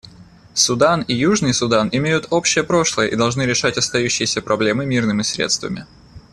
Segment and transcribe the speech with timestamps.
[0.55, 5.85] Судан и Южный Судан имеют общее прошлое и должны решать остающиеся проблемы мирными средствами.